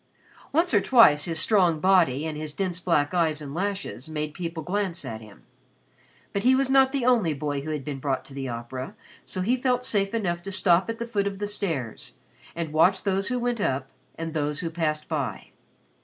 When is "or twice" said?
0.73-1.25